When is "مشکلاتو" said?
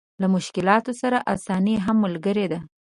0.35-0.91